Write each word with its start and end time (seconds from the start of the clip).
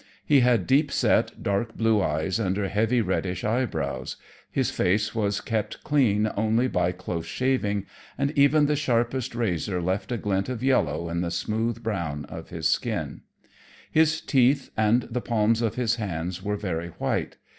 He 0.25 0.39
had 0.39 0.65
deep 0.65 0.91
set, 0.91 1.43
dark 1.43 1.77
blue 1.77 2.01
eyes 2.01 2.39
under 2.39 2.67
heavy 2.67 3.01
reddish 3.01 3.43
eyebrows. 3.43 4.15
His 4.49 4.71
face 4.71 5.13
was 5.13 5.41
kept 5.41 5.83
clean 5.83 6.27
only 6.35 6.67
by 6.67 6.91
close 6.91 7.27
shaving, 7.27 7.85
and 8.17 8.31
even 8.35 8.65
the 8.65 8.75
sharpest 8.75 9.35
razor 9.35 9.79
left 9.79 10.11
a 10.11 10.17
glint 10.17 10.49
of 10.49 10.63
yellow 10.63 11.07
in 11.07 11.21
the 11.21 11.29
smooth 11.29 11.83
brown 11.83 12.25
of 12.25 12.49
his 12.49 12.67
skin. 12.67 13.21
His 13.91 14.21
teeth 14.21 14.71
and 14.75 15.03
the 15.03 15.21
palms 15.21 15.61
of 15.61 15.75
his 15.75 15.97
hands 15.97 16.41
were 16.41 16.57
very 16.57 16.87
white. 16.87 17.37